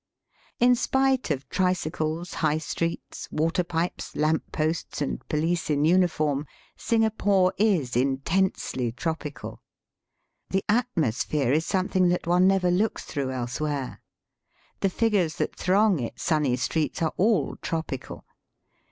[0.59, 2.33] In spite of tricycles.
[2.41, 9.61] High Streets, water pipes, lamp posts, and police in uniform, Singa pore is intensely tropical.
[10.49, 14.01] The atmosphere is something that one never looks through else where.
[14.79, 18.25] The figures that thi'ong its sunny streets are all tropical.